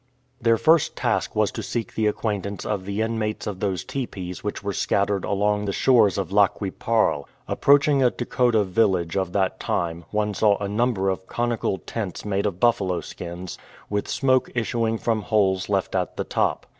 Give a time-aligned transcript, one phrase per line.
[0.41, 4.63] Their first task was to seek the acquaintance of the inmates of those teepees which
[4.63, 7.27] were scattered along the shores of Lac qui parle.
[7.47, 12.47] Approaching a Dakota village of that time, one saw a number of conical tents made
[12.47, 13.59] of buffalo skins,
[13.91, 16.65] with smoke issuing from holes left at the top.